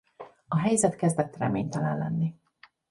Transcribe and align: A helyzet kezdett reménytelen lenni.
A 0.47 0.59
helyzet 0.59 0.95
kezdett 0.95 1.37
reménytelen 1.37 1.97
lenni. 1.97 2.35